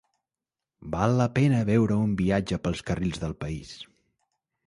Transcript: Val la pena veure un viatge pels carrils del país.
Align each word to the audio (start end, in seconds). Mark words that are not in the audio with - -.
Val 0.95 1.13
la 1.19 1.27
pena 1.35 1.59
veure 1.67 1.99
un 2.05 2.15
viatge 2.21 2.59
pels 2.65 2.83
carrils 2.89 3.23
del 3.25 3.35
país. 3.45 3.77